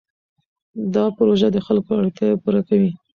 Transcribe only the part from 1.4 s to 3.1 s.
د خلکو اړتیا پوره کوي.